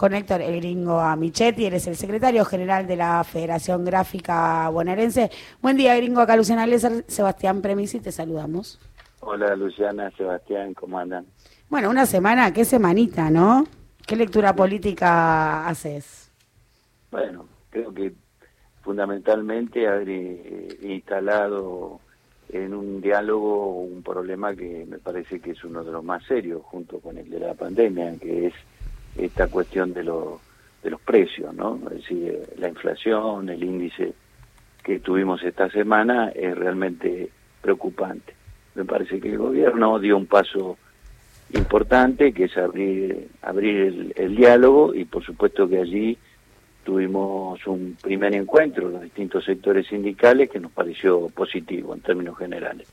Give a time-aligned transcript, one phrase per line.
[0.00, 5.30] con Héctor El Gringo Amichetti, eres el secretario general de la Federación Gráfica Bonaerense.
[5.60, 8.80] Buen día, Gringo, acá Luciana Leser, Sebastián Premisi, te saludamos.
[9.20, 11.26] Hola, Luciana, Sebastián, ¿cómo andan?
[11.68, 13.66] Bueno, una semana, qué semanita, ¿no?
[14.06, 16.30] ¿Qué lectura política haces?
[17.10, 18.14] Bueno, creo que
[18.80, 22.00] fundamentalmente haber eh, instalado
[22.48, 26.62] en un diálogo un problema que me parece que es uno de los más serios
[26.62, 28.54] junto con el de la pandemia, que es
[29.16, 31.80] esta cuestión de, de los precios, ¿no?
[31.90, 34.12] Es decir, la inflación, el índice
[34.82, 38.34] que tuvimos esta semana es realmente preocupante.
[38.74, 40.78] Me parece que el gobierno dio un paso
[41.52, 46.16] importante, que es abrir, abrir el, diálogo y por supuesto que allí
[46.84, 52.88] tuvimos un primer encuentro los distintos sectores sindicales que nos pareció positivo en términos generales.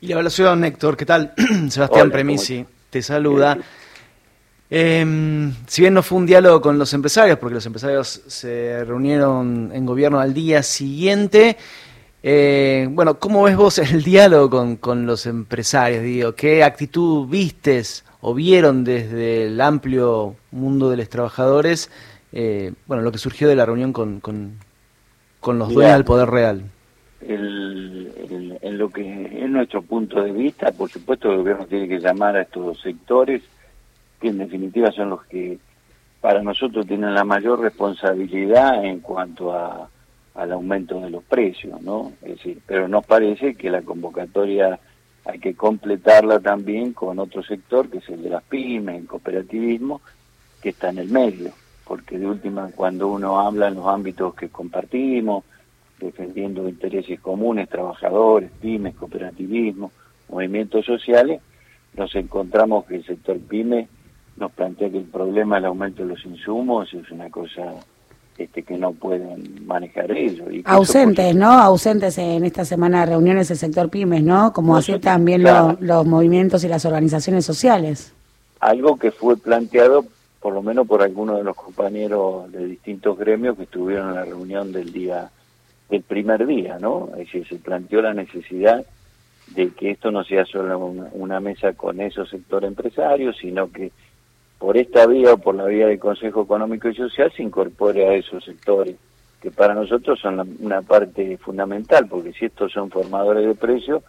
[0.00, 1.32] Y la evaluación, Héctor, ¿qué tal?
[1.68, 3.58] Sebastián Premisi te saluda.
[4.70, 9.70] Em, si bien no fue un diálogo con los empresarios, porque los empresarios se reunieron
[9.72, 11.56] en gobierno al día siguiente,
[12.22, 16.02] eh, bueno, ¿cómo ves vos el diálogo con, con, los empresarios?
[16.02, 21.90] Digo, ¿Qué actitud vistes o vieron desde el amplio mundo de los trabajadores?
[22.32, 24.58] Eh, bueno, lo que surgió de la reunión con, con,
[25.58, 26.64] los dueños del poder real.
[27.20, 32.36] en lo que es nuestro punto de vista, por supuesto el gobierno tiene que llamar
[32.36, 33.42] a estos sectores,
[34.24, 35.58] que en definitiva son los que
[36.22, 39.90] para nosotros tienen la mayor responsabilidad en cuanto a
[40.34, 42.12] al aumento de los precios, ¿no?
[42.22, 44.80] Es decir, pero nos parece que la convocatoria
[45.26, 50.00] hay que completarla también con otro sector, que es el de las pymes, el cooperativismo,
[50.62, 51.52] que está en el medio,
[51.86, 55.44] porque de última, cuando uno habla en los ámbitos que compartimos,
[56.00, 59.92] defendiendo intereses comunes, trabajadores, pymes, cooperativismo,
[60.30, 61.42] movimientos sociales,
[61.94, 63.88] nos encontramos que el sector pyme
[64.36, 67.74] nos plantea que el problema del aumento de los insumos es una cosa
[68.36, 70.48] este, que no pueden manejar ellos.
[70.64, 71.52] Ausentes, ¿no?
[71.52, 74.52] Ausentes en esta semana de reuniones del sector pymes, ¿no?
[74.52, 78.12] Como así también los movimientos y las organizaciones sociales.
[78.60, 80.04] Algo que fue planteado
[80.44, 84.26] por lo menos por algunos de los compañeros de distintos gremios que estuvieron en la
[84.26, 85.30] reunión del día
[85.88, 87.08] del primer día, ¿no?
[87.12, 88.84] Es decir, se planteó la necesidad
[89.54, 90.78] de que esto no sea solo
[91.12, 93.90] una mesa con esos sectores empresarios, sino que
[94.64, 98.14] por esta vía o por la vía del Consejo Económico y Social se incorpore a
[98.14, 98.96] esos sectores,
[99.38, 104.02] que para nosotros son una parte fundamental, porque si estos son formadores de precios,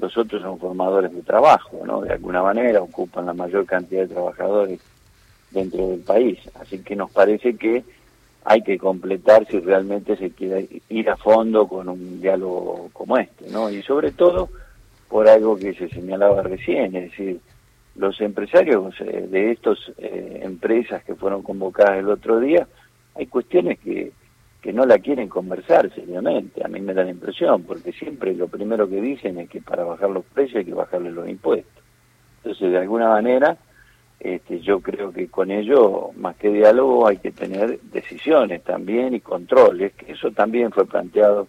[0.00, 2.00] los otros son formadores de trabajo, ¿no?
[2.00, 4.80] De alguna manera ocupan la mayor cantidad de trabajadores
[5.52, 6.40] dentro del país.
[6.60, 7.84] Así que nos parece que
[8.44, 13.48] hay que completar si realmente se quiere ir a fondo con un diálogo como este,
[13.50, 13.70] ¿no?
[13.70, 14.48] Y sobre todo
[15.08, 17.38] por algo que se señalaba recién, es decir,
[17.96, 22.66] los empresarios eh, de estas eh, empresas que fueron convocadas el otro día,
[23.14, 24.12] hay cuestiones que,
[24.60, 28.48] que no la quieren conversar seriamente, a mí me da la impresión, porque siempre lo
[28.48, 31.82] primero que dicen es que para bajar los precios hay que bajarle los impuestos.
[32.38, 33.56] Entonces, de alguna manera,
[34.18, 39.20] este, yo creo que con ello, más que diálogo, hay que tener decisiones también y
[39.20, 41.48] controles, que eso también fue planteado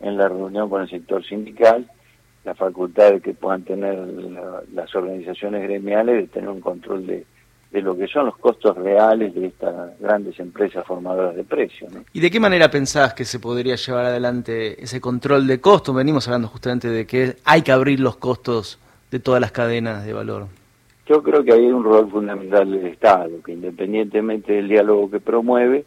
[0.00, 1.88] en la reunión con el sector sindical,
[2.44, 3.98] la facultad de que puedan tener
[4.72, 7.26] las organizaciones gremiales de tener un control de,
[7.70, 11.92] de lo que son los costos reales de estas grandes empresas formadoras de precios.
[12.12, 15.94] ¿Y de qué manera pensás que se podría llevar adelante ese control de costos?
[15.94, 18.78] Venimos hablando justamente de que hay que abrir los costos
[19.10, 20.46] de todas las cadenas de valor.
[21.06, 25.84] Yo creo que hay un rol fundamental del Estado, que independientemente del diálogo que promueve,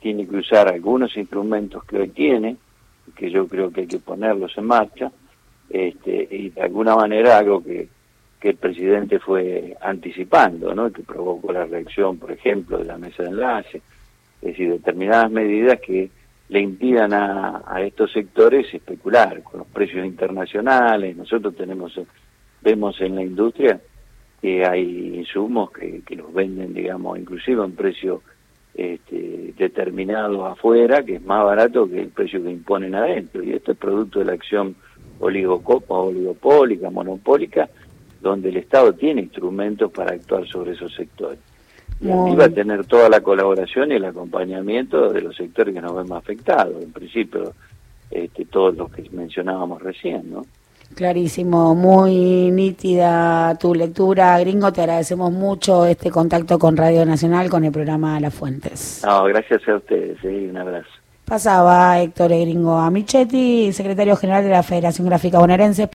[0.00, 2.56] tiene que usar algunos instrumentos que hoy tiene,
[3.16, 5.10] que yo creo que hay que ponerlos en marcha,
[5.72, 7.88] este, y de alguna manera algo que,
[8.38, 10.92] que el presidente fue anticipando, ¿no?
[10.92, 13.78] que provocó la reacción, por ejemplo, de la mesa de enlace,
[14.42, 16.10] es decir, determinadas medidas que
[16.50, 21.16] le impidan a, a estos sectores especular con los precios internacionales.
[21.16, 21.98] Nosotros tenemos,
[22.60, 23.80] vemos en la industria
[24.42, 28.20] que hay insumos que, que los venden, digamos, inclusive a un precio
[28.74, 33.42] este, determinado afuera, que es más barato que el precio que imponen adentro.
[33.42, 34.74] Y esto es producto de la acción
[35.22, 37.68] oligocopa, oligopólica, monopólica,
[38.20, 41.38] donde el Estado tiene instrumentos para actuar sobre esos sectores.
[42.00, 45.80] Y aquí va a tener toda la colaboración y el acompañamiento de los sectores que
[45.80, 47.52] nos ven más afectados, en principio
[48.10, 50.44] este, todos los que mencionábamos recién, ¿no?
[50.96, 54.72] Clarísimo, muy nítida tu lectura, gringo.
[54.72, 59.02] Te agradecemos mucho este contacto con Radio Nacional, con el programa Las Fuentes.
[59.06, 60.48] No, gracias a ustedes, ¿eh?
[60.50, 61.01] un abrazo.
[61.32, 65.88] Pasaba Héctor Gringo Amichetti, secretario general de la Federación Gráfica Bonaerense.